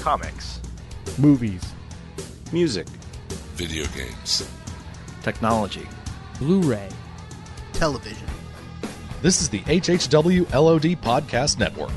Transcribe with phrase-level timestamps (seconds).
[0.00, 0.60] comics,
[1.18, 1.72] movies,
[2.52, 2.86] music,
[3.54, 4.48] video games,
[5.22, 5.86] technology,
[6.38, 6.88] Blu-ray,
[7.72, 8.28] television.
[9.22, 11.92] This is the HHW LOD Podcast Network.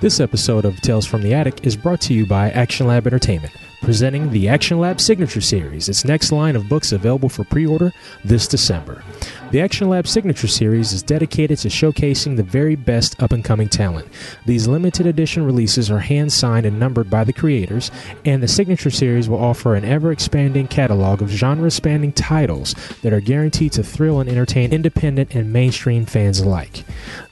[0.00, 3.52] This episode of Tales from the Attic is brought to you by Action Lab Entertainment,
[3.84, 7.92] presenting the Action Lab Signature Series, its next line of books available for pre order
[8.24, 9.04] this December.
[9.50, 13.68] The Action Lab Signature Series is dedicated to showcasing the very best up and coming
[13.68, 14.08] talent.
[14.46, 17.90] These limited edition releases are hand signed and numbered by the creators,
[18.24, 23.12] and the Signature Series will offer an ever expanding catalog of genre spanning titles that
[23.12, 26.84] are guaranteed to thrill and entertain independent and mainstream fans alike.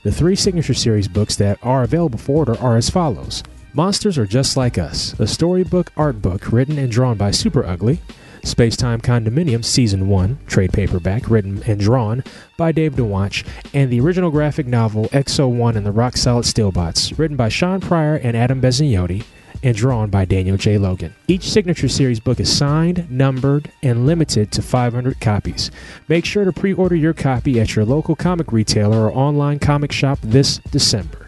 [0.03, 3.43] The three Signature Series books that are available for order are as follows.
[3.75, 8.01] Monsters Are Just Like Us, a storybook art book written and drawn by Super Ugly.
[8.43, 12.23] Spacetime Condominium Season 1, trade paperback, written and drawn
[12.55, 17.17] by Dave Dwonch, and the original graphic novel Exo 1 and the Rock Solid Steelbots,
[17.17, 19.23] written by Sean Pryor and Adam Bezignotti,
[19.63, 20.77] and drawn by Daniel J.
[20.77, 21.15] Logan.
[21.27, 25.71] Each Signature Series book is signed, numbered, and limited to 500 copies.
[26.07, 29.91] Make sure to pre order your copy at your local comic retailer or online comic
[29.91, 31.22] shop this December.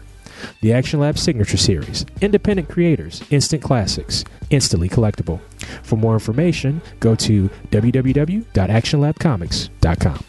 [0.60, 5.40] The Action Lab Signature Series, independent creators, instant classics, instantly collectible.
[5.82, 10.24] For more information, go to www.actionlabcomics.com.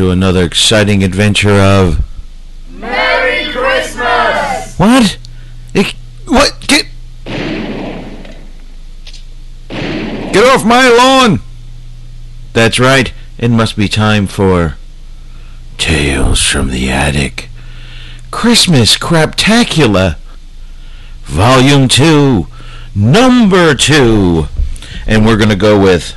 [0.00, 2.02] to another exciting adventure of.
[2.70, 4.74] Merry Christmas!
[4.78, 5.18] What?
[5.74, 5.94] Ik-
[6.26, 6.58] what?
[6.66, 6.86] Get.
[9.68, 11.40] Get off my lawn!
[12.54, 14.76] That's right, it must be time for.
[15.76, 17.50] Tales from the Attic.
[18.30, 20.16] Christmas Craptacular!
[21.24, 22.46] Volume 2,
[22.94, 24.46] Number 2!
[25.06, 26.16] And we're gonna go with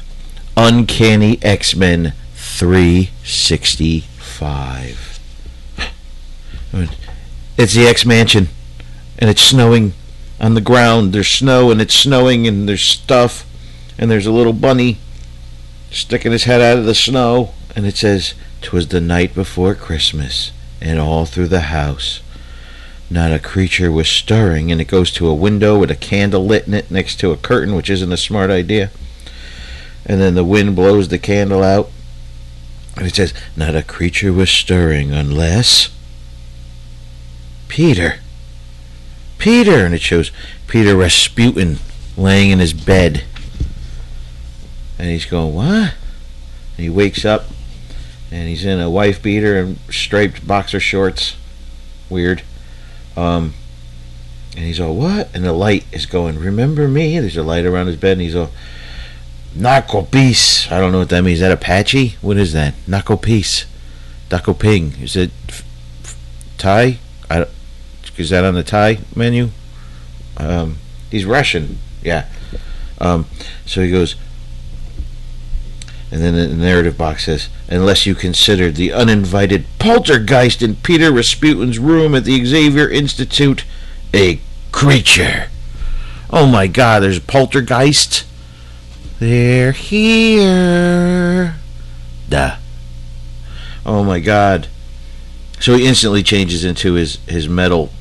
[0.55, 2.13] Uncanny X-Men
[3.23, 5.19] 365.
[7.57, 8.49] It's the X Mansion,
[9.17, 9.93] and it's snowing
[10.39, 11.13] on the ground.
[11.13, 13.45] There's snow, and it's snowing, and there's stuff,
[13.97, 14.97] and there's a little bunny
[15.89, 20.51] sticking his head out of the snow, and it says, "'Twas the night before Christmas,
[20.81, 22.19] and all through the house."
[23.09, 26.67] Not a creature was stirring, and it goes to a window with a candle lit
[26.67, 28.89] in it next to a curtain, which isn't a smart idea
[30.05, 31.89] and then the wind blows the candle out.
[32.95, 35.89] And it says, Not a creature was stirring unless.
[37.67, 38.19] Peter.
[39.37, 39.85] Peter!
[39.85, 40.31] And it shows
[40.67, 41.77] Peter Rasputin
[42.15, 43.23] laying in his bed.
[44.99, 45.95] And he's going, What?
[46.77, 47.45] And he wakes up
[48.33, 51.35] and he's in a wife beater and striped boxer shorts.
[52.09, 52.41] Weird.
[53.15, 53.53] Um,
[54.55, 55.33] and he's all, What?
[55.35, 57.19] And the light is going, Remember me?
[57.19, 58.49] There's a light around his bed, and he's all,
[59.55, 60.71] Naco Peace.
[60.71, 61.37] I don't know what that means.
[61.37, 62.17] Is that Apache?
[62.21, 62.73] What is that?
[62.87, 63.65] Naco Peace.
[64.29, 64.93] Daco Ping.
[65.01, 65.31] Is it
[66.57, 66.97] Thai?
[67.29, 67.45] I
[68.17, 69.49] is that on the Thai menu?
[70.37, 70.77] Um,
[71.09, 71.79] he's Russian.
[72.03, 72.27] Yeah.
[72.99, 73.25] Um,
[73.65, 74.15] so he goes,
[76.11, 81.79] and then the narrative box says, unless you considered the uninvited poltergeist in Peter Rasputin's
[81.79, 83.65] room at the Xavier Institute
[84.13, 84.39] a
[84.71, 85.49] creature.
[86.29, 88.25] Oh my God, there's poltergeist.
[89.23, 91.55] They're here.
[92.27, 92.57] Duh.
[93.85, 94.67] Oh my god.
[95.61, 97.91] So he instantly changes into his, his metal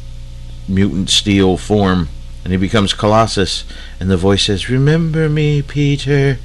[0.66, 2.08] mutant steel form
[2.42, 3.62] and he becomes Colossus.
[4.00, 6.38] And the voice says, Remember me, Peter.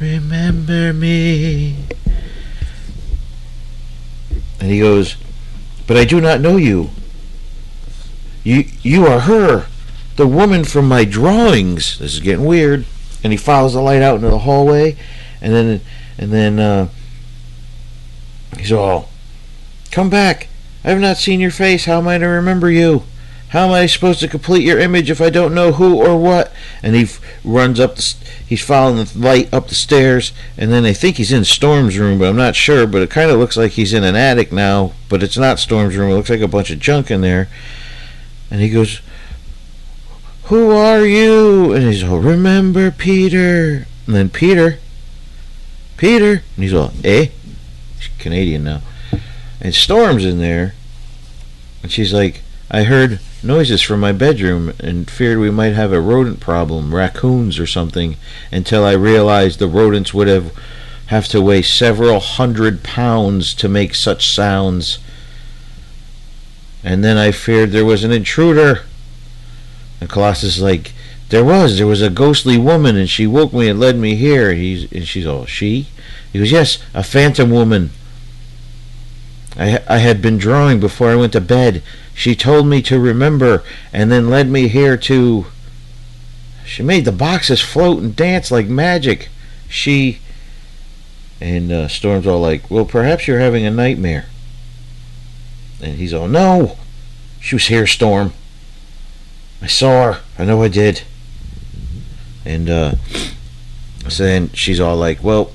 [0.00, 1.84] Remember me.
[4.58, 5.16] And he goes,
[5.86, 6.88] But I do not know you.
[8.42, 9.66] You you are her
[10.20, 11.98] the woman from my drawings.
[11.98, 12.84] This is getting weird.
[13.24, 14.96] And he follows the light out into the hallway,
[15.40, 15.80] and then
[16.16, 16.88] and then uh,
[18.56, 19.10] he's all,
[19.90, 20.48] "Come back!
[20.84, 21.84] I have not seen your face.
[21.84, 23.02] How am I to remember you?"
[23.48, 26.52] How am I supposed to complete your image if I don't know who or what?
[26.84, 27.08] And he
[27.44, 27.96] runs up.
[27.96, 28.14] The,
[28.46, 32.20] he's following the light up the stairs, and then I think he's in Storm's room,
[32.20, 32.86] but I'm not sure.
[32.86, 35.96] But it kind of looks like he's in an attic now, but it's not Storm's
[35.96, 36.12] room.
[36.12, 37.48] It looks like a bunch of junk in there.
[38.52, 39.00] And he goes,
[40.50, 44.78] "Who are you?" And he's all, "Remember Peter." And then Peter,
[45.96, 47.26] Peter, and he's all, "Eh?"
[47.98, 48.82] She's Canadian now.
[49.60, 50.74] And Storm's in there,
[51.82, 56.00] and she's like, "I heard." noises from my bedroom and feared we might have a
[56.00, 58.16] rodent problem, raccoons or something,
[58.52, 60.52] until I realized the rodents would have
[61.06, 64.98] have to weigh several hundred pounds to make such sounds.
[66.84, 68.82] And then I feared there was an intruder.
[70.00, 70.92] And Colossus is like,
[71.28, 74.54] there was, there was a ghostly woman, and she woke me and led me here.
[74.54, 75.88] He's and she's all, she?
[76.32, 77.90] He goes, yes, a phantom woman.
[79.56, 81.82] I I had been drawing before I went to bed.
[82.14, 83.62] She told me to remember
[83.92, 85.46] and then led me here to.
[86.64, 89.28] She made the boxes float and dance like magic.
[89.68, 90.18] She.
[91.40, 94.26] And uh, Storm's all like, well, perhaps you're having a nightmare.
[95.82, 96.76] And he's all, no!
[97.40, 98.34] She was here, Storm.
[99.62, 100.20] I saw her.
[100.38, 101.02] I know I did.
[102.44, 102.94] And uh,
[104.08, 105.52] so then she's all like, well,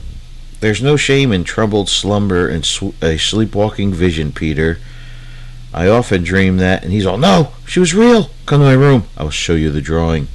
[0.60, 2.64] there's no shame in troubled slumber and
[3.02, 4.80] a sleepwalking vision, Peter.
[5.74, 8.30] I often dream that, and he's all, no, she was real.
[8.46, 9.04] Come to my room.
[9.18, 10.28] I'll show you the drawing.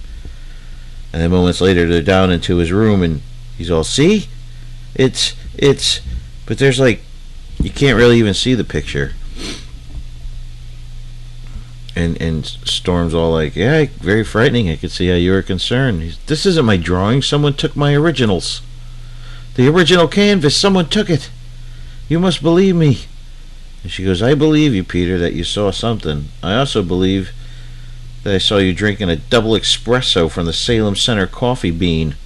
[1.13, 3.23] And then moments later, they're down into his room, and
[3.57, 4.29] he's all, see?
[4.95, 6.01] It's, it's,
[6.47, 7.01] but there's like,
[7.59, 9.13] you can't really even see the picture.
[12.01, 14.71] And and Storm's all like, yeah, very frightening.
[14.71, 16.03] I could see how you were concerned.
[16.03, 17.21] He's, this isn't my drawing.
[17.21, 18.63] Someone took my originals.
[19.55, 20.57] The original canvas.
[20.57, 21.31] Someone took it.
[22.09, 23.01] You must believe me.
[23.83, 26.29] And she goes, I believe you, Peter, that you saw something.
[26.43, 27.33] I also believe
[28.25, 32.17] that I saw you drinking a double espresso from the Salem Center coffee bean.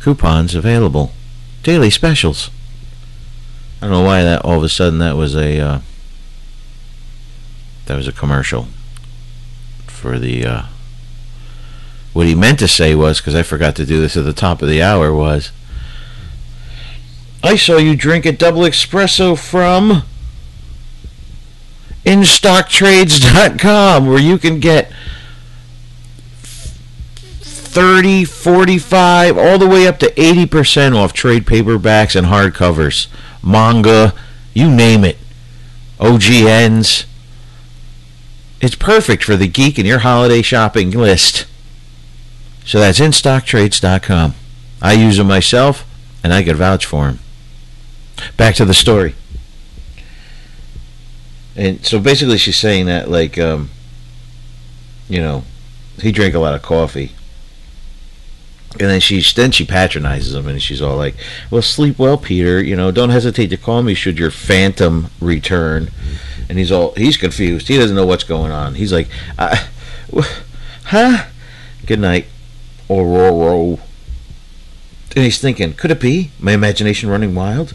[0.00, 1.12] Coupons available.
[1.62, 2.50] Daily specials.
[3.80, 5.80] I don't know why that all of a sudden that was a uh,
[7.90, 8.68] that was a commercial
[9.88, 10.62] for the uh,
[12.12, 14.62] what he meant to say was because I forgot to do this at the top
[14.62, 15.50] of the hour was
[17.42, 20.04] I saw you drink a double espresso from
[22.04, 24.92] InStockTrades.com where you can get
[27.40, 33.08] 30, 45, all the way up to 80% off trade paperbacks and hardcovers,
[33.42, 34.14] manga,
[34.54, 35.18] you name it,
[35.98, 37.06] OGNs.
[38.60, 41.46] It's perfect for the geek in your holiday shopping list.
[42.64, 44.34] So that's InStockTrades.com.
[44.82, 45.86] I use them myself,
[46.22, 47.18] and I can vouch for them.
[48.36, 49.14] Back to the story.
[51.56, 53.70] And so basically, she's saying that, like, um,
[55.08, 55.44] you know,
[56.00, 57.12] he drank a lot of coffee.
[58.72, 61.16] And then she then she patronizes him, and she's all like,
[61.50, 62.62] "Well, sleep well, Peter.
[62.62, 65.90] You know, don't hesitate to call me should your phantom return."
[66.48, 67.68] And he's all he's confused.
[67.68, 68.76] He doesn't know what's going on.
[68.76, 69.08] He's like,
[69.38, 69.66] I,
[70.84, 71.26] "Huh?
[71.84, 72.26] Good night,
[72.88, 73.80] Ororo."
[75.16, 77.74] And he's thinking, could it be my imagination running wild?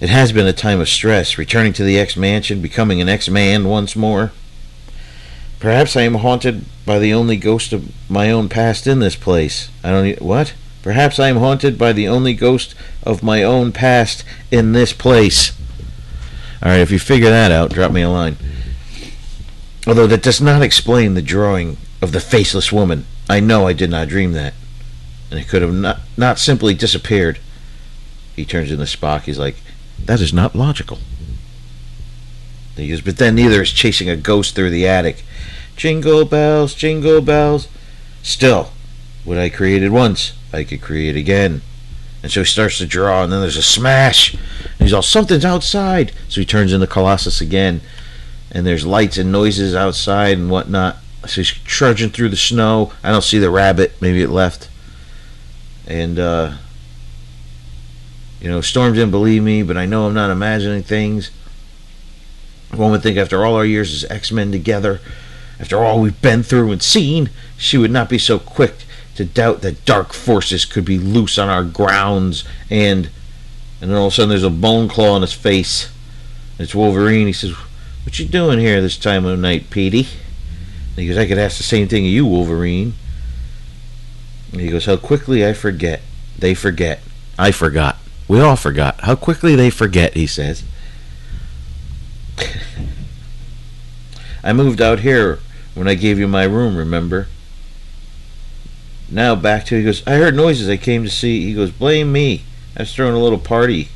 [0.00, 3.28] It has been a time of stress, returning to the X mansion, becoming an X
[3.28, 4.30] man once more.
[5.60, 9.70] Perhaps I am haunted by the only ghost of my own past in this place.
[9.82, 10.22] I don't.
[10.22, 10.54] What?
[10.82, 15.52] Perhaps I am haunted by the only ghost of my own past in this place.
[16.62, 18.36] All right, if you figure that out, drop me a line.
[19.86, 23.06] Although that does not explain the drawing of the faceless woman.
[23.28, 24.54] I know I did not dream that.
[25.30, 27.38] And it could have not, not simply disappeared.
[28.34, 29.22] He turns into Spock.
[29.22, 29.56] He's like,
[30.04, 30.98] that is not logical.
[32.76, 35.24] He goes, but then neither is chasing a ghost through the attic.
[35.78, 37.68] Jingle bells, jingle bells.
[38.24, 38.72] Still,
[39.24, 41.62] what I created once, I could create again.
[42.20, 44.34] And so he starts to draw, and then there's a smash.
[44.34, 46.10] And he's all, something's outside.
[46.28, 47.80] So he turns into Colossus again.
[48.50, 50.96] And there's lights and noises outside and whatnot.
[51.26, 52.92] So he's trudging through the snow.
[53.04, 53.92] I don't see the rabbit.
[54.00, 54.68] Maybe it left.
[55.86, 56.54] And, uh,
[58.40, 61.30] you know, Storm didn't believe me, but I know I'm not imagining things.
[62.74, 65.00] One would think after all our years as X Men together,
[65.60, 68.74] after all we've been through and seen, she would not be so quick
[69.16, 72.44] to doubt that dark forces could be loose on our grounds.
[72.70, 73.10] And
[73.80, 75.90] and then all of a sudden there's a bone claw on his face.
[76.58, 77.26] It's Wolverine.
[77.26, 77.52] He says,
[78.04, 80.08] "What you doing here this time of night, Petey?"
[80.90, 82.94] And he goes, "I could ask the same thing of you, Wolverine."
[84.52, 86.02] And he goes, "How quickly I forget.
[86.38, 87.02] They forget.
[87.36, 87.98] I forgot.
[88.28, 89.00] We all forgot.
[89.02, 90.62] How quickly they forget." He says.
[94.44, 95.40] I moved out here
[95.78, 97.28] when I gave you my room, remember?
[99.08, 101.46] Now back to he goes, I heard noises I came to see.
[101.46, 102.42] He goes, Blame me.
[102.76, 103.88] I was throwing a little party.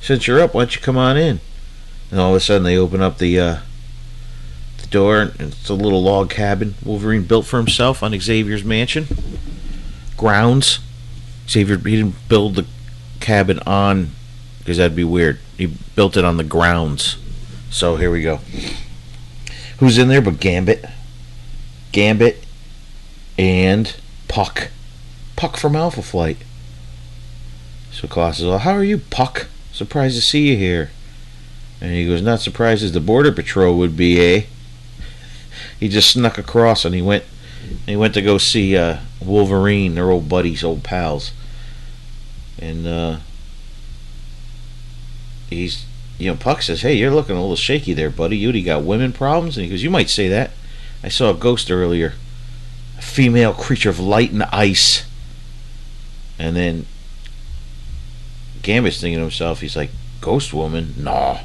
[0.00, 1.40] Since you're up, why don't you come on in?
[2.10, 3.58] And all of a sudden they open up the uh,
[4.78, 9.06] the door and it's a little log cabin Wolverine built for himself on Xavier's mansion.
[10.16, 10.80] Grounds.
[11.48, 12.66] Xavier he didn't build the
[13.20, 14.10] cabin on
[14.58, 15.38] because that'd be weird.
[15.56, 17.18] He built it on the grounds.
[17.70, 18.40] So here we go.
[19.78, 20.84] Who's in there but Gambit?
[21.94, 22.44] Gambit
[23.38, 23.94] and
[24.26, 24.70] Puck.
[25.36, 26.38] Puck from Alpha Flight.
[27.92, 29.46] So Colossus is all, How are you, Puck?
[29.72, 30.90] Surprised to see you here.
[31.80, 34.42] And he goes, Not surprised as the Border Patrol would be, eh?
[35.78, 37.24] He just snuck across and he went
[37.86, 41.30] he went to go see uh, Wolverine, their old buddies, old pals.
[42.58, 43.18] And uh,
[45.48, 45.86] he's
[46.18, 48.36] you know, Puck says, Hey, you're looking a little shaky there, buddy.
[48.36, 49.56] You got women problems?
[49.56, 50.50] And he goes, You might say that.
[51.04, 52.14] I saw a ghost earlier.
[52.98, 55.04] A female creature of light and ice.
[56.38, 56.86] And then
[58.62, 59.90] Gambit's thinking to himself, he's like,
[60.22, 60.94] Ghost woman?
[60.96, 61.40] No.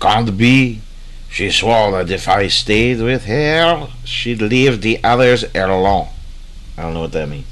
[0.00, 0.80] Can't be.
[1.28, 6.08] She swore that if I stayed with her, she'd leave the others alone.
[6.78, 7.46] I don't know what that means.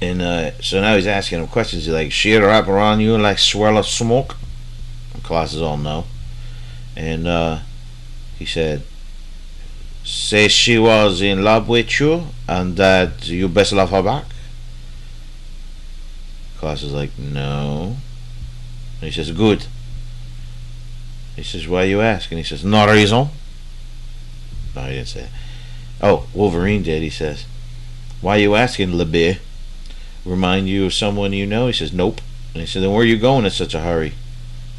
[0.00, 1.84] And uh, so now he's asking him questions.
[1.84, 4.36] He's like, she'd wrap around you like swirl of smoke?
[5.22, 6.06] Colossus all no.
[6.96, 7.58] And uh,
[8.42, 8.82] he said,
[10.04, 14.24] say she was in love with you and that you best love her back?
[16.58, 17.96] Colossus is like, no.
[19.00, 19.66] And he says, good.
[21.36, 22.30] He says, why you ask?
[22.32, 23.28] And he says, no reason.
[24.74, 25.28] No, he didn't say.
[26.00, 27.46] Oh, Wolverine did, he says.
[28.20, 29.34] Why you asking, LeBeau?
[30.24, 31.68] remind you of someone you know?
[31.68, 32.20] He says, Nope.
[32.54, 34.14] And he said, Then where are you going in such a hurry?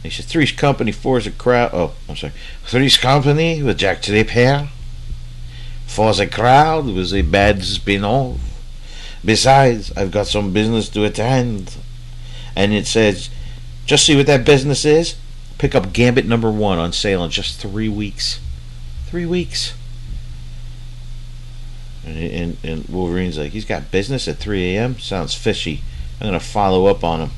[0.03, 1.71] He said, Three's Company, four's a crowd.
[1.73, 2.33] Oh, I'm sorry.
[2.65, 4.67] Three's Company with Jack Tripper.
[5.87, 8.39] Four's a crowd was a bad spin off.
[9.23, 11.77] Besides, I've got some business to attend.
[12.55, 13.29] And it says,
[13.85, 15.15] just see what that business is.
[15.57, 18.41] Pick up Gambit number one on sale in just three weeks.
[19.05, 19.73] Three weeks.
[22.05, 24.99] And, and, and Wolverine's like, he's got business at 3 a.m.
[24.99, 25.81] Sounds fishy.
[26.19, 27.29] I'm gonna follow up on him.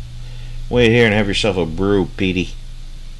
[0.70, 2.50] Wait here and have yourself a brew, Petey.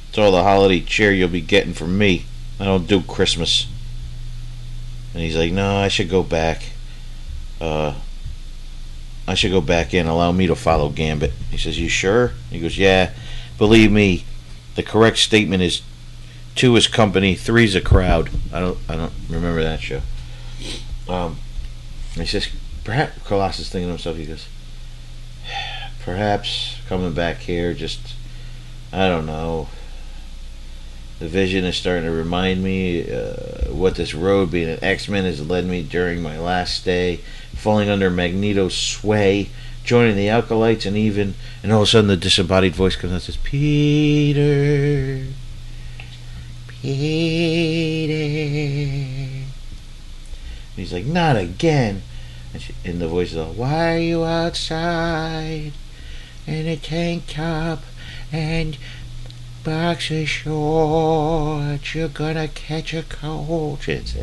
[0.08, 2.26] It's all the holiday cheer you'll be getting from me.
[2.58, 3.66] I don't do Christmas.
[5.12, 6.62] And he's like, no, I should go back.
[7.60, 7.94] Uh,
[9.28, 10.06] I should go back in.
[10.06, 11.32] Allow me to follow Gambit.
[11.50, 12.32] He says, you sure?
[12.50, 13.12] He goes, yeah.
[13.58, 14.24] Believe me,
[14.74, 15.82] the correct statement is
[16.54, 18.30] two is company, three's a crowd.
[18.52, 20.00] I don't, I don't remember that show.
[21.08, 21.38] Um,
[22.14, 22.48] he says,
[22.82, 24.48] perhaps Colossus thinking to himself, he goes,
[26.00, 28.14] perhaps coming back here, just
[28.92, 29.68] I don't know.
[31.18, 35.46] The vision is starting to remind me uh, what this road, being an X-Men, has
[35.46, 37.20] led me during my last stay,
[37.54, 39.48] falling under Magneto's sway,
[39.82, 43.16] joining the Acolytes, and even, and all of a sudden the disembodied voice comes out
[43.16, 45.26] and says, Peter,
[46.68, 48.14] Peter.
[50.74, 52.02] And he's like, not again.
[52.52, 55.72] And, she, and the voice is all, why are you outside
[56.46, 57.82] in a tank top
[58.32, 58.76] and
[59.64, 61.94] boxer shorts?
[61.94, 63.84] You're gonna catch a cold.
[63.84, 64.14] He's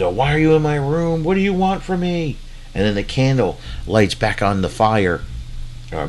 [0.00, 1.22] like, why are you in my room?
[1.22, 2.36] What do you want from me?
[2.74, 5.22] And then the candle lights back on the fire.
[5.92, 6.08] Uh,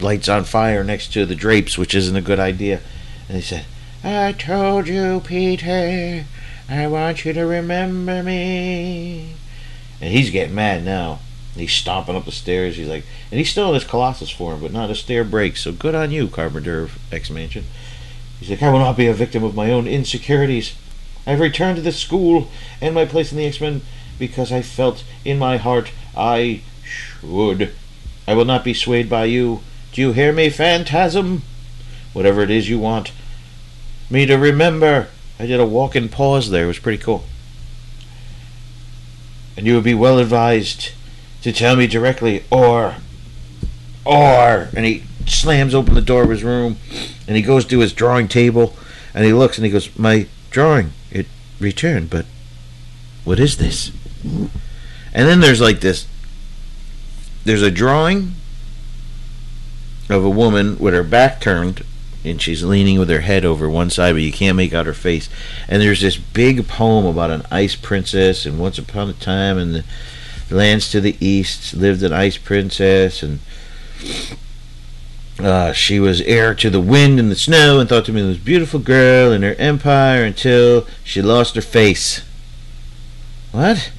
[0.00, 2.80] lights on fire next to the drapes, which isn't a good idea.
[3.28, 3.66] And he said,
[4.02, 6.24] I told you, Peter.
[6.68, 9.34] I want you to remember me.
[10.00, 11.20] And he's getting mad now.
[11.56, 12.76] He's stomping up the stairs.
[12.76, 15.62] He's like, and he's still in his Colossus form, but not a stair breaks.
[15.62, 17.64] So good on you, Carpenter of X Mansion.
[18.38, 20.74] He's like, I will not be a victim of my own insecurities.
[21.26, 22.48] I've returned to the school
[22.80, 23.82] and my place in the X Men
[24.18, 27.72] because I felt in my heart I should.
[28.28, 29.60] I will not be swayed by you.
[29.92, 31.42] Do you hear me, Phantasm?
[32.12, 33.12] Whatever it is you want
[34.10, 35.08] me to remember.
[35.38, 36.64] I did a walk in pause there.
[36.64, 37.24] It was pretty cool.
[39.56, 40.92] And you would be well advised
[41.46, 42.96] to tell me directly, or,
[44.04, 46.76] or, and he slams open the door of his room,
[47.28, 48.74] and he goes to his drawing table,
[49.14, 51.26] and he looks and he goes, "My drawing, it
[51.60, 52.26] returned, but
[53.22, 53.92] what is this?"
[54.24, 56.08] And then there's like this.
[57.44, 58.32] There's a drawing
[60.10, 61.84] of a woman with her back turned
[62.24, 64.92] and she's leaning with her head over one side, but you can't make out her
[64.92, 65.28] face.
[65.68, 69.76] And there's this big poem about an ice princess, and once upon a time and
[69.76, 69.84] the
[70.50, 73.40] lands to the east lived an ice princess, and
[75.38, 78.28] uh, she was heir to the wind and the snow and thought to be the
[78.28, 82.22] most beautiful girl in her empire until she lost her face.
[83.52, 83.92] What?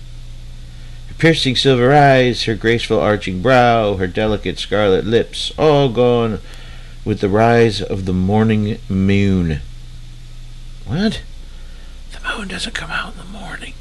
[1.08, 6.40] Her piercing silver eyes, her graceful arching brow, her delicate scarlet lips, all gone
[7.04, 9.62] with the rise of the morning moon.
[10.86, 11.22] What?
[12.12, 13.74] The moon doesn't come out in the morning.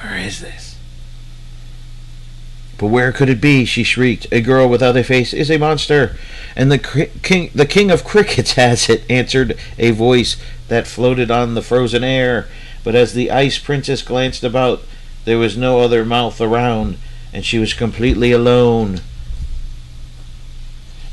[0.00, 0.65] Where is this?
[2.78, 3.64] But where could it be?
[3.64, 4.26] she shrieked.
[4.30, 6.16] A girl without a face is a monster,
[6.54, 10.36] and the king, the king of crickets has it, answered a voice
[10.68, 12.46] that floated on the frozen air.
[12.84, 14.82] But as the ice princess glanced about,
[15.24, 16.98] there was no other mouth around,
[17.32, 19.00] and she was completely alone.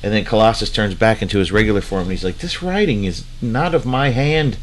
[0.03, 3.24] And then Colossus turns back into his regular form, and he's like, This writing is
[3.41, 4.58] not of my hand.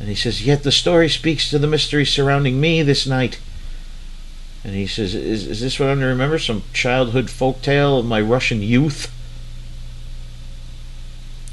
[0.00, 3.38] And he says, Yet the story speaks to the mystery surrounding me this night.
[4.62, 6.38] And he says, Is, is this what I'm to remember?
[6.38, 9.12] Some childhood folk tale of my Russian youth?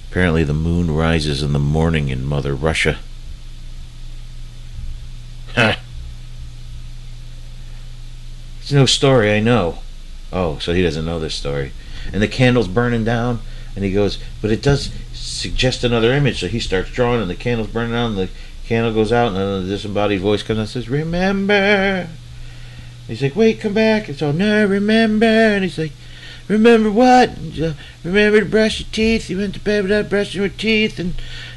[0.10, 3.00] Apparently, the moon rises in the morning in Mother Russia.
[5.56, 5.80] Ha!
[8.62, 9.80] It's no story, I know.
[10.34, 11.72] Oh, so he doesn't know this story.
[12.12, 13.40] And the candle's burning down,
[13.76, 16.42] and he goes, But it does suggest another image.
[16.42, 18.30] So he starts drawing, and the candle's burning down, and the
[18.66, 22.10] candle goes out, and the disembodied voice comes and says, Remember.
[23.08, 24.10] He's like, wait, come back.
[24.10, 25.26] It's all, no, remember.
[25.26, 25.94] And he's like,
[26.48, 27.30] remember what?
[27.62, 27.74] Uh,
[28.04, 29.30] remember to brush your teeth.
[29.30, 31.00] You went to bed without brushing your teeth.
[31.00, 31.16] And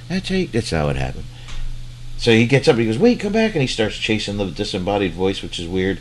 [0.08, 1.24] that's how, that's how it happened.
[2.18, 3.54] So he gets up and he goes, wait, come back.
[3.54, 5.98] And he starts chasing the disembodied voice, which is weird.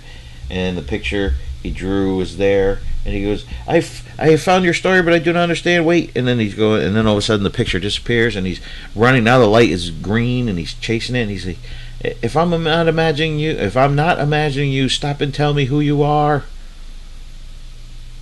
[0.49, 2.79] And the picture he drew was there.
[3.05, 5.85] And he goes, I, f- I found your story, but I do not understand.
[5.85, 6.11] Wait.
[6.15, 8.61] And then he's going, and then all of a sudden the picture disappears and he's
[8.95, 9.23] running.
[9.23, 11.21] Now the light is green and he's chasing it.
[11.21, 11.57] And he's like,
[12.01, 15.79] if I'm not imagining you, if I'm not imagining you, stop and tell me who
[15.79, 16.45] you are.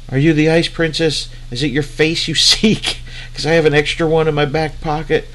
[0.10, 1.30] Are you the ice princess?
[1.52, 3.00] Is it your face you seek?
[3.30, 5.28] Because I have an extra one in my back pocket.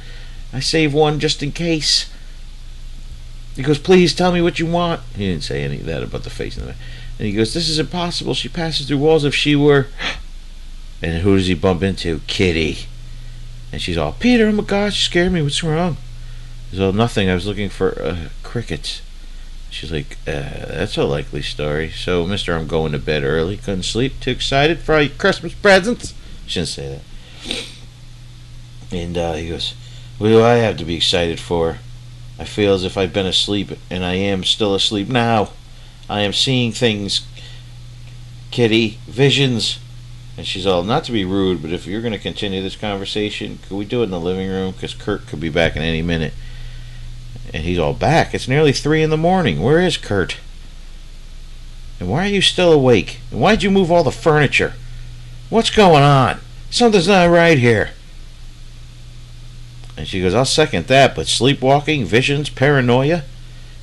[0.53, 2.11] I save one just in case.
[3.55, 5.03] He goes, please tell me what you want.
[5.15, 6.57] He didn't say any of that about the face.
[6.57, 6.75] And
[7.19, 8.35] he goes, this is impossible.
[8.35, 9.89] She passes through walls if she were.
[11.03, 12.21] And who does he bump into?
[12.27, 12.87] Kitty.
[13.71, 15.43] And she's all, Peter, oh my gosh, you scared me.
[15.43, 15.97] What's wrong?
[16.73, 17.29] So nothing.
[17.29, 19.03] I was looking for uh, crickets.
[19.69, 21.91] She's like, uh, that's a likely story.
[21.91, 23.57] So, Mister, I'm going to bed early.
[23.57, 24.21] Couldn't sleep.
[24.21, 26.15] Too excited for all your Christmas presents.
[26.47, 27.01] She didn't say
[27.49, 27.67] that.
[28.91, 29.75] And uh, he goes,
[30.19, 31.79] what do I have to be excited for?
[32.39, 35.51] I feel as if I've been asleep, and I am still asleep now.
[36.09, 37.27] I am seeing things,
[38.51, 39.79] Kitty, visions.
[40.37, 43.59] And she's all, not to be rude, but if you're going to continue this conversation,
[43.67, 44.73] could we do it in the living room?
[44.73, 46.33] Because Kurt could be back in any minute.
[47.53, 48.35] And he's all back.
[48.35, 49.61] It's nearly three in the morning.
[49.61, 50.39] Where is Kurt?
[52.01, 53.21] And why are you still awake?
[53.31, 54.75] And why'd you move all the furniture?
[55.51, 56.41] What's going on?
[56.71, 57.91] Something's not right here.
[59.97, 63.25] And she goes, I'll second that, but sleepwalking, visions, paranoia?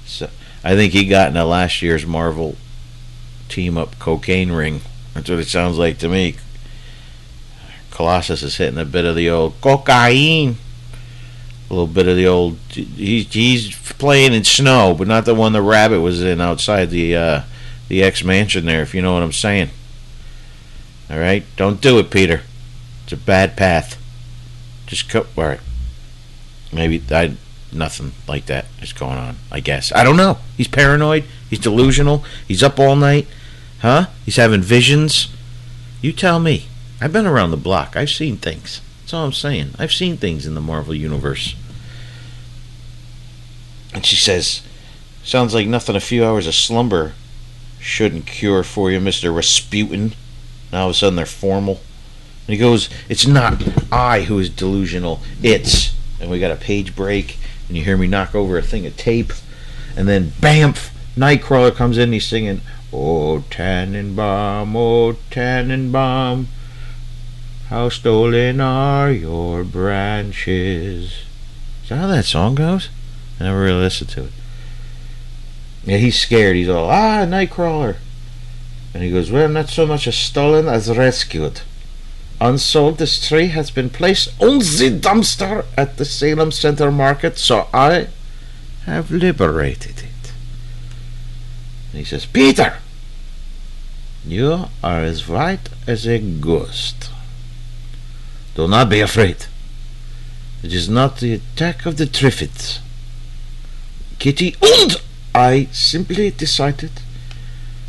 [0.06, 0.30] So
[0.64, 2.58] I think he got in a last year's Marvel
[3.48, 4.82] team up cocaine ring.
[5.14, 6.36] That's what it sounds like to me.
[7.92, 10.58] Colossus is hitting a bit of the old cocaine
[11.70, 12.58] a little bit of the old.
[12.70, 17.16] He, he's playing in snow, but not the one the rabbit was in outside the
[17.16, 17.42] uh,
[17.88, 18.82] the ex mansion there.
[18.82, 19.70] If you know what I'm saying.
[21.10, 22.42] All right, don't do it, Peter.
[23.04, 23.98] It's a bad path.
[24.86, 25.26] Just go.
[25.38, 25.60] All right.
[26.72, 27.36] Maybe I
[27.72, 29.38] nothing like that is going on.
[29.52, 30.38] I guess I don't know.
[30.58, 31.24] He's paranoid.
[31.50, 32.24] He's delusional.
[32.48, 33.28] He's up all night.
[33.80, 34.08] Huh?
[34.26, 35.30] He's having visions.
[36.02, 36.68] You tell me.
[37.02, 37.96] I've been around the block.
[37.96, 38.82] I've seen things.
[39.10, 39.72] That's all I'm saying.
[39.80, 41.56] I've seen things in the Marvel Universe.
[43.92, 44.62] And she says,
[45.24, 47.14] Sounds like nothing a few hours of slumber
[47.80, 49.36] shouldn't cure for you, Mr.
[49.36, 50.14] Rasputin.
[50.72, 51.82] Now all of a sudden they're formal.
[52.46, 55.96] And he goes, It's not I who is delusional, it's.
[56.22, 58.96] And we got a page break, and you hear me knock over a thing of
[58.96, 59.34] tape.
[59.98, 62.62] And then, bamf, Nightcrawler comes in, he's singing,
[62.94, 66.48] Oh, Tannenbaum, oh, Tannenbaum.
[67.70, 71.14] How stolen are your branches?
[71.84, 72.90] Is that how that song goes?
[73.40, 74.32] I never really listened to it.
[75.86, 76.56] Yeah, he's scared.
[76.56, 77.98] He's all, ah, Nightcrawler.
[78.92, 81.62] And he goes, well, not so much as stolen as rescued.
[82.42, 87.68] Unsold, this tree has been placed on the dumpster at the Salem Center Market, so
[87.72, 88.08] I
[88.86, 90.34] have liberated it.
[91.92, 92.80] And he says, Peter,
[94.26, 97.12] you are as white as a ghost.
[98.56, 99.46] Do not be afraid.
[100.64, 102.80] It is not the attack of the Triffids.
[104.20, 104.98] Kitty and
[105.34, 106.92] I simply decided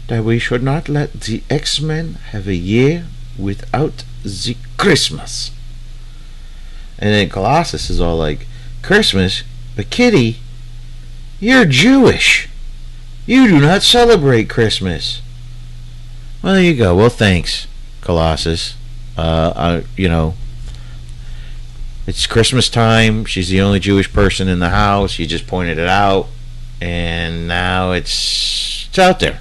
[0.06, 5.50] that we should not let the X-Men have a year without the Christmas.
[6.98, 8.46] And then Colossus is all like,
[8.82, 9.42] Christmas?
[9.74, 10.38] But Kitty,
[11.40, 12.48] you're Jewish.
[13.26, 15.22] You do not celebrate Christmas.
[16.42, 16.94] Well, there you go.
[16.94, 17.66] Well, thanks,
[18.00, 18.74] Colossus.
[19.16, 20.34] Uh, I, you know,
[22.06, 23.24] it's Christmas time.
[23.24, 25.18] She's the only Jewish person in the house.
[25.18, 26.28] You just pointed it out,
[26.80, 29.40] and now it's it's out there.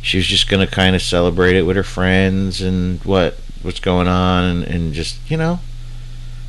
[0.00, 4.08] She was just gonna kind of celebrate it with her friends and what what's going
[4.08, 5.60] on, and, and just you know.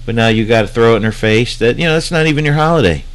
[0.06, 2.26] But now you got to throw it in her face that you know it's not
[2.26, 3.06] even your holiday.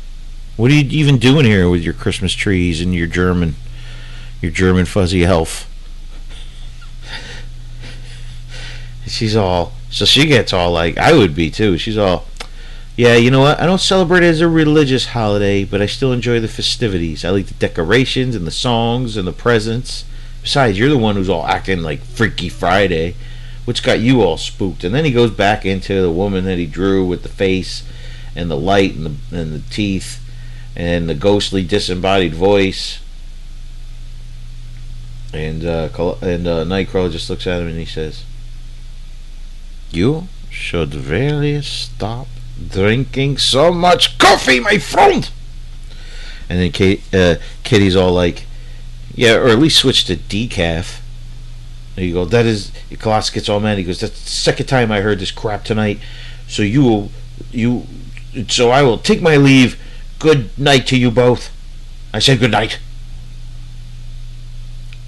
[0.57, 3.57] What are you even doing here with your Christmas trees and your German,
[4.43, 5.71] your German fuzzy elf?
[9.07, 11.79] She's all so she gets all like I would be too.
[11.79, 12.27] She's all,
[12.97, 13.61] yeah, you know what?
[13.61, 17.25] I don't celebrate it as a religious holiday, but I still enjoy the festivities.
[17.25, 20.05] I like the decorations and the songs and the presents.
[20.43, 23.15] Besides, you're the one who's all acting like Freaky Friday,
[23.65, 24.85] which got you all spooked.
[24.85, 27.83] And then he goes back into the woman that he drew with the face
[28.35, 30.25] and the light and the, and the teeth
[30.75, 33.01] and the ghostly disembodied voice.
[35.33, 35.89] And uh,
[36.23, 38.25] and uh, Nightcrawler just looks at him and he says,
[39.91, 42.29] "You should really stop
[42.71, 45.29] drinking so much coffee, my friend."
[46.49, 48.45] And then Kate, uh, Kitty's all like,
[49.15, 51.01] "Yeah, or at least switch to decaf."
[51.97, 53.79] And you go, "That is." Colossus gets all mad.
[53.79, 56.01] He goes, "That's the second time I heard this crap tonight."
[56.47, 57.11] So you will,
[57.53, 57.87] you,
[58.49, 59.79] so I will take my leave.
[60.19, 61.51] Good night to you both.
[62.13, 62.79] I said good night.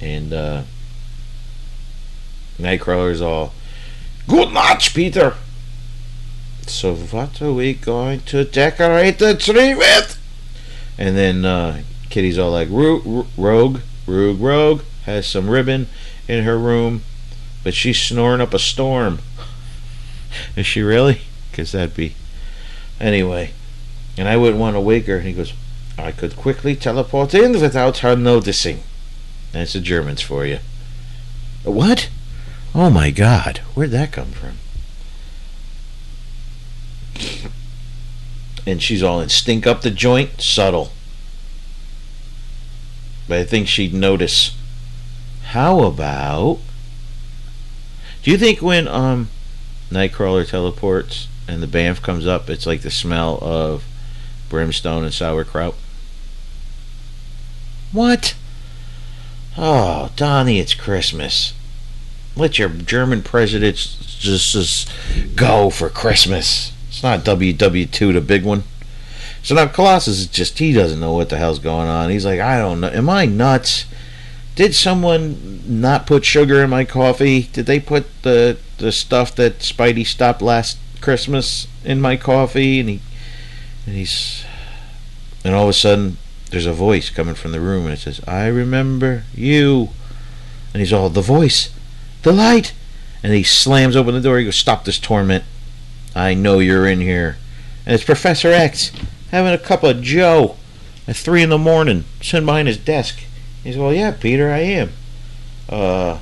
[0.00, 0.62] And uh,
[2.58, 3.52] Nightcrawler's all,
[4.30, 5.34] Good night, Peter.
[6.64, 10.20] So what are we going to decorate the tree with?
[10.96, 15.88] And then uh, Kitty's all like, Rogue, Rogue, Rogue, Rogue has some ribbon
[16.28, 17.02] in her room,
[17.64, 19.18] but she's snoring up a storm.
[20.56, 21.22] Is she really?
[21.50, 22.14] Because that'd be.
[23.00, 23.50] Anyway,
[24.16, 25.16] and I wouldn't want to wake her.
[25.16, 25.54] And he goes,
[25.98, 28.84] I could quickly teleport in without her noticing.
[29.50, 30.60] That's the Germans for you.
[31.64, 32.08] What?
[32.74, 33.58] Oh my God.
[33.74, 34.58] Where'd that come from?
[38.66, 40.92] And she's all in stink up the joint, subtle.
[43.26, 44.56] But I think she'd notice.
[45.44, 46.60] How about.
[48.22, 49.30] Do you think when um
[49.90, 53.84] Nightcrawler teleports and the bamf comes up, it's like the smell of
[54.48, 55.74] brimstone and sauerkraut?
[57.92, 58.34] What?
[59.58, 61.54] Oh, Donnie, it's Christmas.
[62.36, 64.90] Let your German presidents just, just
[65.36, 66.72] go for Christmas.
[66.88, 68.64] It's not WW2, the big one.
[69.42, 72.10] So now Colossus is just, he doesn't know what the hell's going on.
[72.10, 72.90] He's like, I don't know.
[72.90, 73.86] Am I nuts?
[74.54, 77.44] Did someone not put sugar in my coffee?
[77.44, 82.80] Did they put the, the stuff that Spidey stopped last Christmas in my coffee?
[82.80, 83.00] And he,
[83.86, 84.44] and he's,
[85.44, 86.18] and all of a sudden,
[86.50, 89.90] there's a voice coming from the room and it says, I remember you.
[90.74, 91.70] And he's all, the voice,
[92.22, 92.72] the light.
[93.22, 94.38] And he slams open the door.
[94.38, 95.44] He goes, Stop this torment.
[96.14, 97.36] I know you're in here.
[97.84, 98.92] And it's Professor X
[99.30, 100.56] having a cup of Joe
[101.06, 103.20] at 3 in the morning, sitting behind his desk.
[103.62, 104.92] He's, Well, yeah, Peter, I am.
[105.68, 106.18] Uh,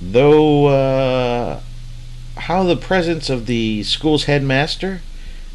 [0.00, 1.60] though, uh,
[2.36, 5.00] how the presence of the school's headmaster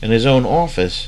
[0.02, 1.08] in his own office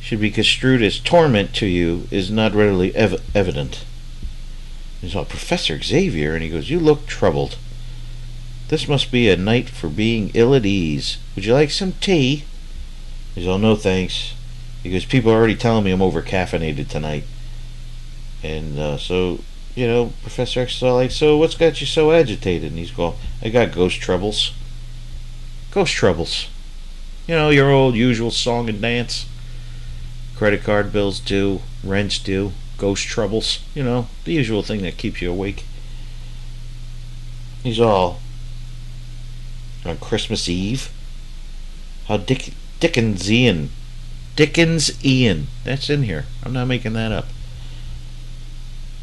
[0.00, 3.84] should be construed as torment to you is not readily ev- evident.
[5.00, 7.56] He's all, Professor Xavier, and he goes, You look troubled.
[8.68, 11.18] This must be a night for being ill at ease.
[11.34, 12.44] Would you like some tea?
[13.34, 14.34] He's all, No thanks.
[14.82, 17.24] He goes, People are already telling me I'm over caffeinated tonight.
[18.42, 19.40] And uh, so,
[19.74, 22.70] you know, Professor X is all like, So what's got you so agitated?
[22.70, 24.52] And he's going, I got ghost troubles.
[25.70, 26.48] Ghost troubles.
[27.26, 29.26] You know, your old usual song and dance
[30.40, 35.20] credit card bills due, rents due, ghost troubles, you know, the usual thing that keeps
[35.20, 35.64] you awake.
[37.62, 38.20] He's all
[39.84, 40.90] on Christmas Eve.
[42.08, 43.70] How Dick Dickensian.
[44.34, 45.48] Dickens Ian.
[45.64, 46.24] That's in here.
[46.42, 47.26] I'm not making that up.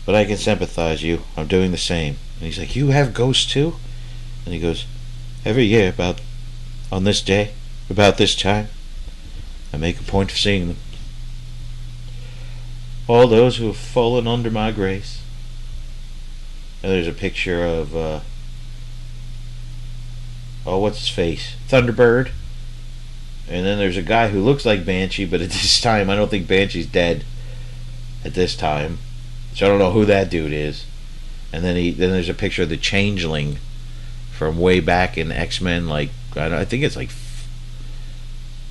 [0.05, 1.21] But I can sympathize you.
[1.35, 2.15] I'm doing the same.
[2.37, 3.75] And he's like, You have ghosts too?
[4.45, 4.85] And he goes,
[5.45, 6.21] Every year about
[6.91, 7.51] on this day,
[7.89, 8.69] about this time,
[9.71, 10.77] I make a point of seeing them
[13.07, 15.21] all those who have fallen under my grace.
[16.83, 18.19] And there's a picture of, uh,
[20.65, 21.55] oh, what's his face?
[21.67, 22.31] Thunderbird.
[23.49, 26.29] And then there's a guy who looks like Banshee, but at this time, I don't
[26.29, 27.23] think Banshee's dead.
[28.25, 28.97] At this time,
[29.53, 30.85] so I don't know who that dude is.
[31.53, 33.57] And then he, then there's a picture of the Changeling
[34.31, 35.87] from way back in X Men.
[35.87, 37.11] Like I, I think it's like,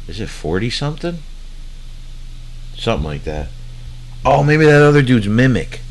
[0.09, 1.21] is it forty something?
[2.75, 3.49] Something like that.
[4.29, 5.83] Oh, maybe that other dude's Mimic,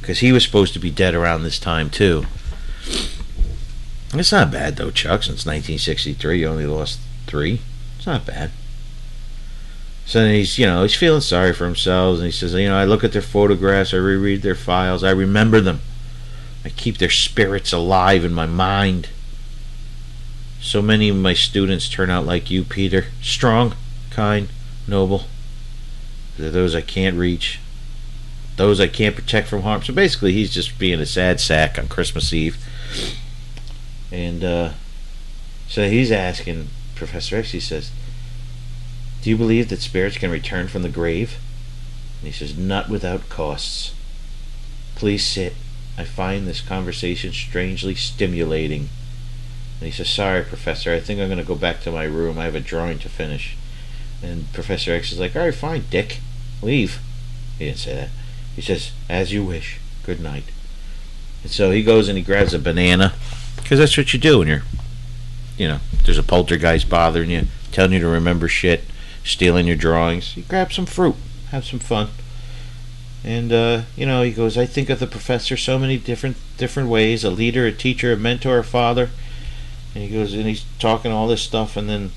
[0.00, 2.24] because he was supposed to be dead around this time too.
[4.14, 5.24] It's not bad though, Chuck.
[5.24, 7.60] Since 1963, you only lost three.
[7.98, 8.50] It's not bad.
[10.06, 12.78] So then he's, you know, he's feeling sorry for himself, and he says, you know,
[12.78, 15.80] I look at their photographs, I reread their files, I remember them.
[16.64, 19.10] I keep their spirits alive in my mind.
[20.62, 23.06] So many of my students turn out like you, Peter.
[23.20, 23.74] Strong,
[24.10, 24.48] kind,
[24.88, 25.24] noble.
[26.38, 27.60] They're those I can't reach.
[28.56, 29.82] Those I can't protect from harm.
[29.82, 32.56] So basically, he's just being a sad sack on Christmas Eve.
[34.10, 34.70] And uh,
[35.68, 37.90] so he's asking Professor X, he says,
[39.22, 41.38] Do you believe that spirits can return from the grave?
[42.20, 43.94] And he says, Not without costs.
[44.94, 45.54] Please sit.
[45.98, 48.88] I find this conversation strangely stimulating.
[49.80, 52.38] And he says, Sorry, Professor, I think I'm going to go back to my room.
[52.38, 53.56] I have a drawing to finish.
[54.22, 56.20] And Professor X is like, All right, fine, Dick.
[56.62, 57.00] Leave.
[57.58, 58.08] He didn't say that.
[58.56, 59.78] He says, As you wish.
[60.02, 60.44] Good night.
[61.42, 63.12] And so he goes and he grabs a banana
[63.56, 64.62] because that's what you do when you're,
[65.56, 68.84] you know, there's a poltergeist bothering you, telling you to remember shit,
[69.22, 70.36] stealing your drawings.
[70.36, 71.14] You grab some fruit,
[71.50, 72.08] have some fun.
[73.22, 76.88] And uh, you know, he goes, I think of the professor so many different different
[76.88, 79.10] ways, a leader, a teacher, a mentor, a father.
[79.94, 82.12] And he goes and he's talking all this stuff and then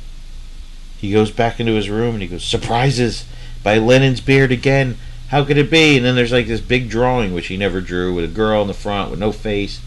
[0.97, 3.25] he goes back into his room and he goes, Surprises
[3.63, 4.97] by Lenin's beard again.
[5.29, 5.97] How could it be?
[5.97, 8.67] And then there's like this big drawing which he never drew with a girl in
[8.67, 9.79] the front with no face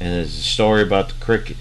[0.00, 1.56] and there's a story about the cricket.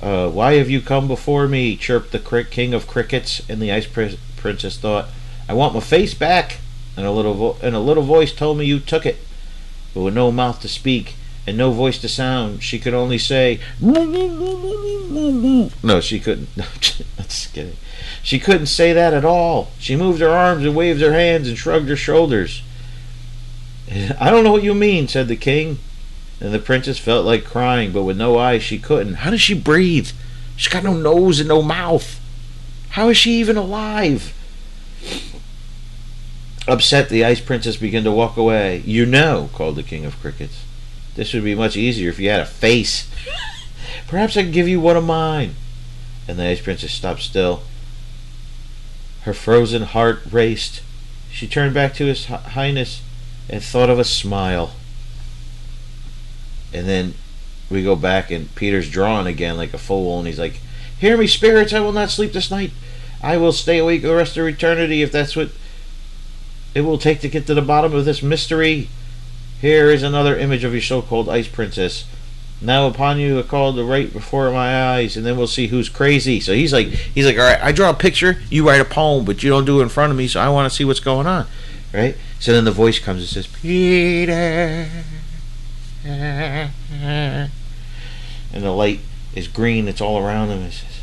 [0.00, 1.76] Uh, why have you come before me?
[1.76, 3.42] chirped the crick king of crickets.
[3.48, 5.08] And the ice pr- princess thought,
[5.48, 6.58] I want my face back.
[6.96, 9.16] And a little vo- and a little voice told me you took it,
[9.92, 13.58] but with no mouth to speak and no voice to sound, she could only say,
[15.82, 16.50] No, she couldn't.
[16.56, 17.76] No, just kidding.
[18.24, 19.70] She couldn't say that at all.
[19.78, 22.62] She moved her arms and waved her hands and shrugged her shoulders.
[24.18, 25.78] I don't know what you mean, said the king.
[26.40, 29.16] And the princess felt like crying, but with no eyes she couldn't.
[29.16, 30.08] How does she breathe?
[30.56, 32.18] She's got no nose and no mouth.
[32.90, 34.32] How is she even alive?
[36.66, 38.82] Upset, the ice princess began to walk away.
[38.86, 40.64] You know, called the king of crickets.
[41.14, 43.06] This would be much easier if you had a face.
[44.08, 45.56] Perhaps I can give you one of mine.
[46.26, 47.64] And the ice princess stopped still.
[49.24, 50.82] Her frozen heart raced.
[51.30, 53.02] She turned back to his highness
[53.48, 54.74] and thought of a smile.
[56.72, 57.14] And then
[57.70, 60.60] we go back and Peter's drawn again like a fool and he's like,
[60.98, 62.72] Hear me, spirits, I will not sleep this night.
[63.22, 65.50] I will stay awake the rest of eternity if that's what
[66.74, 68.88] it will take to get to the bottom of this mystery.
[69.60, 72.04] Here is another image of your so called ice princess.
[72.64, 75.88] Now upon you a call to right before my eyes, and then we'll see who's
[75.88, 76.40] crazy.
[76.40, 79.42] So he's like he's like, Alright, I draw a picture, you write a poem, but
[79.42, 81.26] you don't do it in front of me, so I want to see what's going
[81.26, 81.46] on.
[81.92, 82.16] Right?
[82.40, 84.88] So then the voice comes and says, Peter
[86.04, 87.50] and
[88.52, 89.00] the light
[89.34, 90.62] is green, it's all around him.
[90.62, 91.00] It says,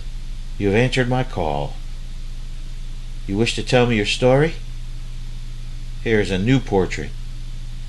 [0.57, 1.73] You have answered my call.
[3.27, 4.55] You wish to tell me your story?
[6.03, 7.11] Here is a new portrait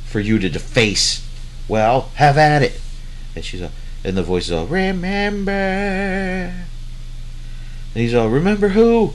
[0.04, 1.26] for you to deface.
[1.68, 2.80] Well, have at it.
[3.34, 3.70] And she's all,
[4.04, 5.52] and the voice is all, Remember.
[5.52, 6.64] And
[7.94, 9.14] he's all, Remember who?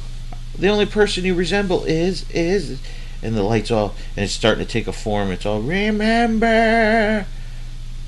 [0.58, 2.82] The only person you resemble is, is,
[3.22, 5.32] and the light's all, and it's starting to take a form.
[5.32, 6.46] It's all, Remember.
[6.46, 7.26] And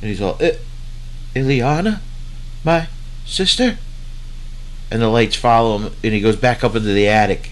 [0.09, 0.53] he's all, uh,
[1.35, 1.99] Illyana?
[2.63, 2.87] My
[3.25, 3.77] sister?
[4.91, 7.51] And the lights follow him, and he goes back up into the attic.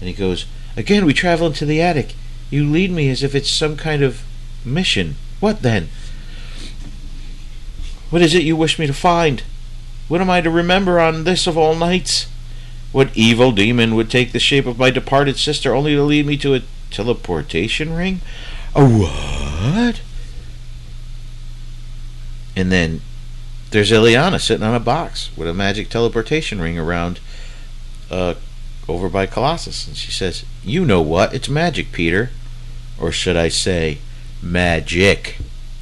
[0.00, 2.14] And he goes, Again, we travel into the attic.
[2.50, 4.22] You lead me as if it's some kind of
[4.64, 5.16] mission.
[5.40, 5.88] What then?
[8.10, 9.42] What is it you wish me to find?
[10.08, 12.26] What am I to remember on this of all nights?
[12.90, 16.38] What evil demon would take the shape of my departed sister only to lead me
[16.38, 18.22] to a teleportation ring?
[18.74, 20.00] A what?
[22.56, 23.02] And then
[23.70, 27.20] there's Illyana sitting on a box with a magic teleportation ring around
[28.10, 28.34] uh,
[28.88, 29.86] over by Colossus.
[29.86, 31.34] And she says, You know what?
[31.34, 32.30] It's magic, Peter.
[32.98, 33.98] Or should I say,
[34.42, 35.36] magic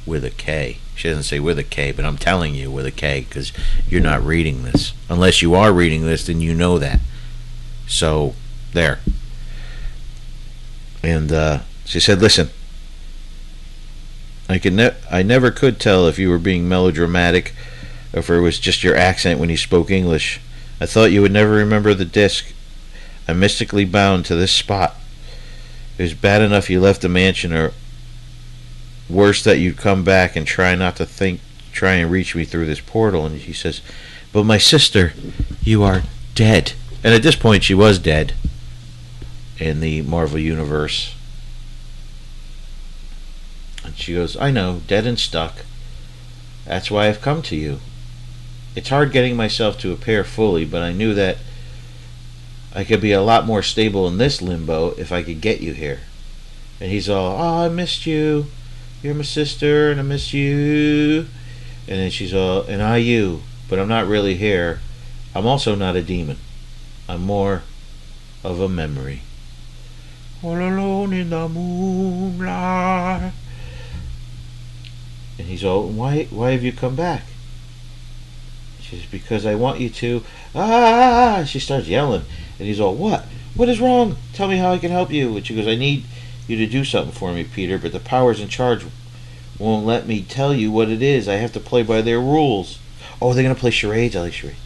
[0.05, 0.77] with a K.
[0.97, 3.53] She doesn't say with a K, but I'm telling you with a K because
[3.87, 4.93] you're not reading this.
[5.09, 6.99] Unless you are reading this, then you know that.
[7.85, 8.33] So,
[8.73, 8.99] there.
[11.03, 12.49] And uh, she said, Listen,
[14.49, 17.53] I could ne- I never could tell if you were being melodramatic
[18.11, 20.41] or if it was just your accent when you spoke English.
[20.81, 22.53] I thought you would never remember the disc.
[23.27, 24.95] I'm mystically bound to this spot.
[25.99, 27.73] It was bad enough you left the mansion or
[29.09, 31.41] worse that you'd come back and try not to think
[31.77, 33.25] try and reach me through this portal.
[33.25, 33.81] And he says,
[34.33, 35.13] But my sister,
[35.61, 36.73] you are dead.
[37.03, 38.33] And at this point, she was dead
[39.59, 41.15] in the Marvel Universe.
[43.83, 45.65] And she goes, I know, dead and stuck.
[46.65, 47.79] That's why I've come to you.
[48.75, 51.37] It's hard getting myself to appear fully, but I knew that
[52.75, 55.73] I could be a lot more stable in this limbo if I could get you
[55.73, 56.01] here.
[56.79, 58.47] And he's all, Oh, I missed you.
[59.03, 61.27] You're my sister, and I miss you.
[61.87, 63.43] And then she's all, And I you.
[63.69, 64.79] But I'm not really here.
[65.35, 66.37] I'm also not a demon.
[67.07, 67.63] I'm more
[68.43, 69.21] of a memory.
[70.41, 73.33] All alone in the moonlight.
[75.37, 77.23] And he's all, why, why have you come back?
[78.79, 80.23] She says, because I want you to.
[80.55, 81.43] Ah!
[81.45, 82.23] She starts yelling.
[82.57, 83.25] And he's all, what?
[83.55, 84.17] What is wrong?
[84.33, 85.35] Tell me how I can help you.
[85.35, 86.05] And she goes, I need
[86.47, 88.85] you to do something for me, Peter, but the powers in charge
[89.59, 91.27] won't let me tell you what it is.
[91.27, 92.79] I have to play by their rules.
[93.21, 94.15] Oh, they're going to play charades?
[94.15, 94.59] I like charades.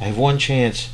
[0.00, 0.90] I have one chance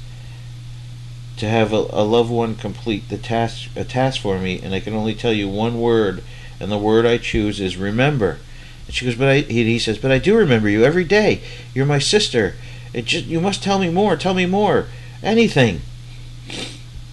[1.36, 4.80] to have a, a loved one complete the task a task for me, and I
[4.80, 6.22] can only tell you one word,
[6.58, 8.38] and the word I choose is remember.
[8.86, 11.42] And she goes, but I, he, he says, but I do remember you every day.
[11.74, 12.54] You're my sister.
[12.94, 14.16] It just, you must tell me more.
[14.16, 14.86] Tell me more.
[15.22, 15.82] Anything.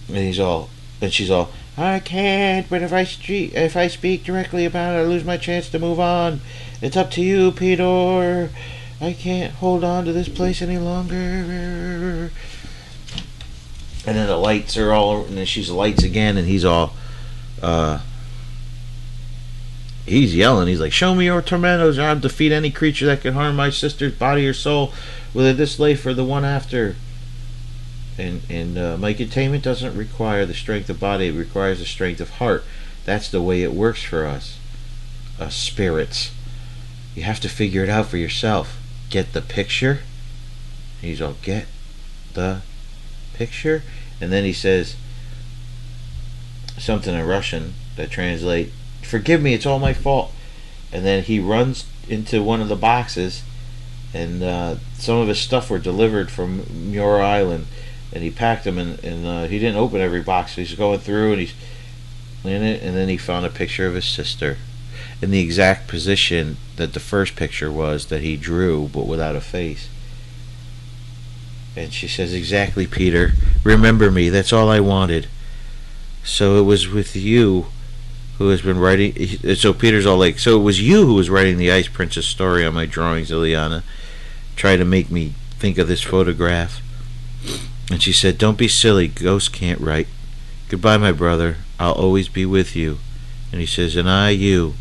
[0.08, 2.68] And he's all, and she's all, I can't.
[2.68, 5.78] But if I street, if I speak directly about it, I lose my chance to
[5.78, 6.40] move on.
[6.80, 8.50] It's up to you, Peter.
[9.00, 12.30] I can't hold on to this place any longer.
[14.06, 16.94] And then the lights are all, and then she's lights again, and he's all,
[17.62, 18.00] uh,
[20.06, 20.68] he's yelling.
[20.68, 23.70] He's like, "Show me your tormentos, or I'll defeat any creature that can harm my
[23.70, 24.92] sister's body or soul,
[25.32, 26.96] whether this life or the one after."
[28.16, 32.20] And and uh, my containment doesn't require the strength of body; it requires the strength
[32.20, 32.64] of heart.
[33.04, 34.58] That's the way it works for us,
[35.38, 36.30] uh, spirits.
[37.14, 38.80] You have to figure it out for yourself.
[39.10, 40.00] Get the picture.
[41.00, 41.66] He's all get
[42.34, 42.62] the
[43.34, 43.82] picture,
[44.20, 44.96] and then he says
[46.78, 48.72] something in Russian that translate
[49.04, 50.32] forgive me, it's all my fault.
[50.92, 53.42] And then he runs into one of the boxes,
[54.12, 57.66] and uh, some of his stuff were delivered from Muir Island,
[58.14, 60.54] and he packed them, and, and uh, he didn't open every box.
[60.54, 61.54] He's going through, and he's
[62.44, 64.58] in it, and then he found a picture of his sister
[65.20, 69.40] in the exact position that the first picture was that he drew, but without a
[69.40, 69.88] face.
[71.76, 73.32] And she says, Exactly, Peter.
[73.64, 74.28] Remember me.
[74.28, 75.28] That's all I wanted.
[76.22, 77.66] So it was with you
[78.38, 79.14] who has been writing.
[79.56, 82.64] So Peter's all like, so it was you who was writing the Ice Princess story
[82.64, 83.82] on my drawings, Illyana.
[84.56, 86.80] Try to make me think of this photograph.
[87.90, 89.08] And she said, Don't be silly.
[89.08, 90.08] Ghosts can't write.
[90.68, 91.56] Goodbye, my brother.
[91.78, 92.98] I'll always be with you.
[93.52, 94.74] And he says, And I, you.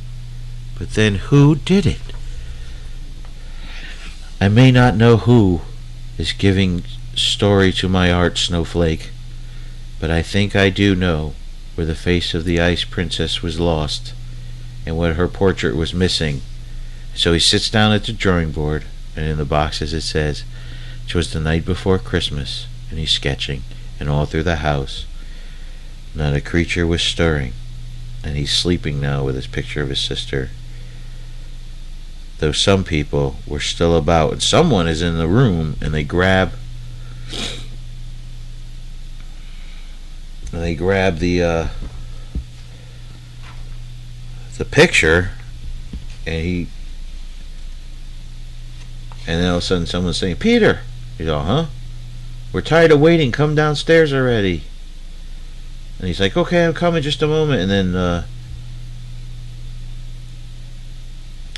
[0.77, 2.01] But then who did it?
[4.41, 5.61] I may not know who
[6.17, 6.83] is giving
[7.15, 9.11] story to my art, Snowflake,
[9.99, 11.33] but I think I do know
[11.75, 14.13] where the face of the ice princess was lost
[14.85, 16.41] and where her portrait was missing.
[17.15, 18.85] So he sits down at the drawing board,
[19.15, 20.43] and in the boxes it says,
[21.07, 23.63] "'Twas the night before Christmas," and he's sketching,
[23.99, 25.07] and all through the house,
[26.13, 27.53] not a creature was stirring,
[28.23, 30.51] and he's sleeping now with his picture of his sister.
[32.37, 36.51] Though some people were still about, and someone is in the room, and they grab
[40.51, 41.67] and they grab the uh,
[44.59, 45.31] the picture,
[46.27, 46.67] and he,
[49.25, 50.81] and then all of a sudden someone's saying, "Peter,"
[51.17, 51.65] he's all, "Huh?
[52.53, 53.31] We're tired of waiting.
[53.31, 54.63] Come downstairs already."
[55.99, 57.01] And he's like, "Okay, I'm coming.
[57.01, 58.25] Just a moment." And then uh,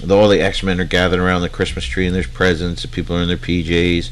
[0.09, 3.15] all the X Men are gathered around the Christmas tree, and there's presents, and people
[3.15, 4.09] are in their PJs,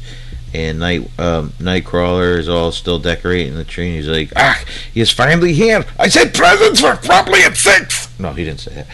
[0.52, 3.88] and Night um, Nightcrawler is all still decorating the tree.
[3.88, 5.84] And he's like, "Ah, he is finally here!
[5.98, 8.08] I said presents were probably at six.
[8.18, 8.86] No, he didn't say that.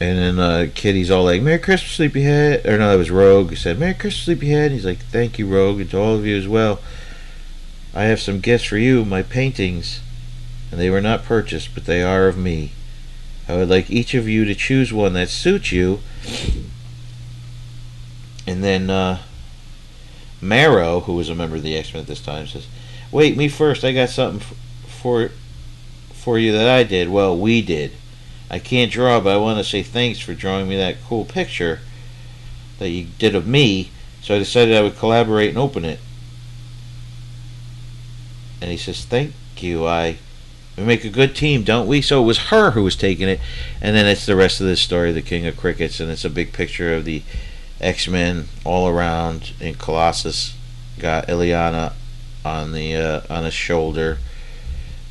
[0.00, 3.50] And then uh, Kitty's all like, "Merry Christmas, Sleepyhead," or no, that was Rogue.
[3.50, 6.36] He said, "Merry Christmas, Sleepyhead." He's like, "Thank you, Rogue, and to all of you
[6.36, 6.80] as well.
[7.94, 10.00] I have some gifts for you, my paintings,
[10.70, 12.72] and they were not purchased, but they are of me.
[13.48, 16.00] I would like each of you to choose one that suits you."
[18.46, 19.20] And then uh,
[20.40, 22.66] Marrow, who was a member of the X Men at this time, says,
[23.12, 23.84] "Wait, me first.
[23.84, 24.40] I got something
[24.86, 25.30] for
[26.12, 27.10] for you that I did.
[27.10, 27.92] Well, we did.
[28.50, 31.80] I can't draw, but I want to say thanks for drawing me that cool picture
[32.78, 33.90] that you did of me.
[34.22, 36.00] So I decided I would collaborate and open it."
[38.60, 39.86] And he says, "Thank you.
[39.86, 40.18] I."
[40.76, 42.02] We make a good team, don't we?
[42.02, 43.38] So it was her who was taking it,
[43.80, 46.30] and then it's the rest of the story, the King of Crickets, and it's a
[46.30, 47.22] big picture of the
[47.80, 50.56] X Men all around, and Colossus
[50.98, 51.92] got Illyana
[52.44, 54.18] on the uh, on his shoulder,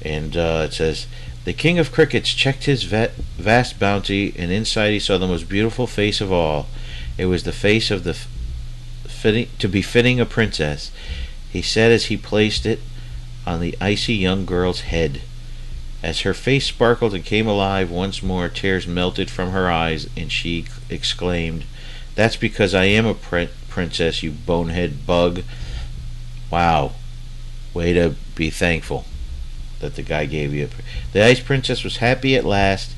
[0.02, 1.08] and uh, it says.
[1.46, 5.88] The king of crickets checked his vast bounty, and inside he saw the most beautiful
[5.88, 6.68] face of all.
[7.18, 10.92] It was the face of the fitting, to be fitting a princess.
[11.52, 12.80] He said as he placed it
[13.46, 15.22] on the icy young girl's head.
[16.02, 20.32] As her face sparkled and came alive once more, tears melted from her eyes, and
[20.32, 21.66] she exclaimed,
[22.16, 25.44] That's because I am a pr- princess, you bonehead bug.
[26.50, 26.94] Wow.
[27.74, 29.06] Way to be thankful
[29.84, 30.70] that the guy gave you.
[31.12, 32.96] The Ice Princess was happy at last.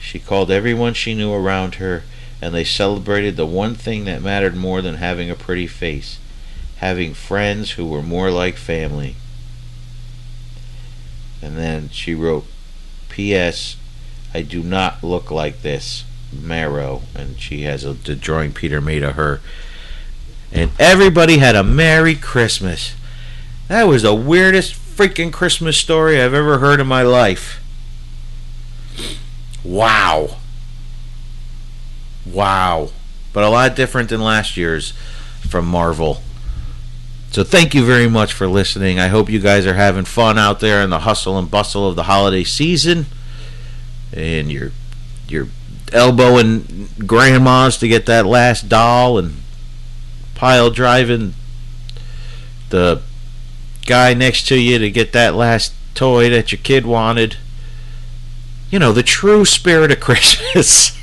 [0.00, 2.02] She called everyone she knew around her,
[2.42, 6.18] and they celebrated the one thing that mattered more than having a pretty face
[6.84, 9.16] having friends who were more like family.
[11.40, 12.46] And then she wrote,
[13.08, 13.76] P.S.
[14.34, 16.04] I do not look like this.
[16.30, 17.00] Marrow.
[17.14, 19.40] And she has a, the drawing Peter made of her.
[20.52, 22.94] And everybody had a Merry Christmas.
[23.68, 27.60] That was the weirdest freaking Christmas story I've ever heard in my life.
[29.64, 30.36] Wow.
[32.26, 32.90] Wow.
[33.32, 34.92] But a lot different than last year's
[35.48, 36.22] from Marvel.
[37.30, 39.00] So thank you very much for listening.
[39.00, 41.96] I hope you guys are having fun out there in the hustle and bustle of
[41.96, 43.06] the holiday season.
[44.12, 44.70] And you're
[45.26, 45.48] you're
[45.92, 49.42] elbowing grandmas to get that last doll and
[50.36, 51.34] pile driving
[52.70, 53.02] the
[53.86, 57.36] guy next to you to get that last toy that your kid wanted.
[58.70, 60.98] You know, the true spirit of Christmas.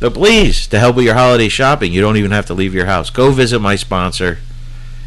[0.00, 2.86] but please, to help with your holiday shopping, you don't even have to leave your
[2.86, 3.10] house.
[3.10, 4.38] Go visit my sponsor,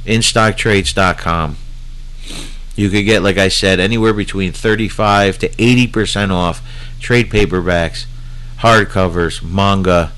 [0.06, 1.58] InStockTrades.com.
[2.76, 6.62] You could get, like I said, anywhere between 35 to 80% off
[7.00, 8.06] trade paperbacks,
[8.60, 10.12] hardcovers, manga,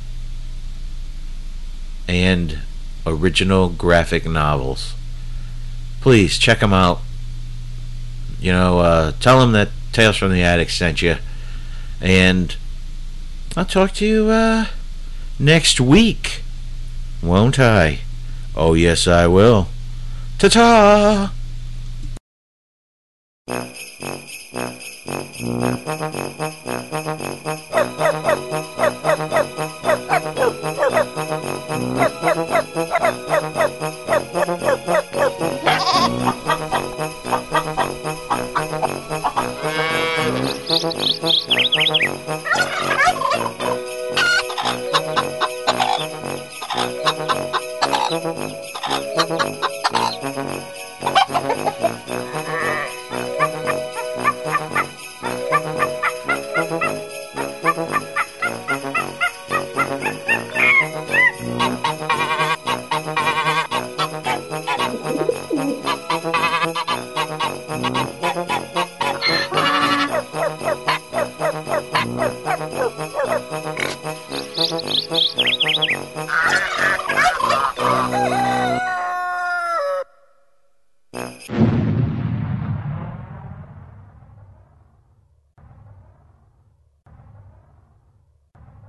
[2.08, 2.60] and
[3.06, 4.96] original graphic novels
[6.08, 7.02] please check them out.
[8.40, 11.18] You know, uh, tell them that Tales from the Attic sent you.
[12.00, 12.56] And
[13.58, 14.68] I'll talk to you uh,
[15.38, 16.44] next week,
[17.22, 18.00] won't I?
[18.56, 19.68] Oh, yes, I will.
[20.40, 21.34] Ta ta!